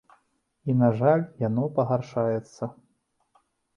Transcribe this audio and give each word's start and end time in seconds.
І, 0.69 0.75
на 0.79 0.87
жаль, 1.01 1.25
яно 1.47 1.67
пагаршаецца. 1.77 2.63